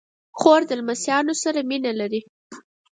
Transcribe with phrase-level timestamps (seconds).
[0.39, 2.21] خور د لمسيانو سره مینه لري.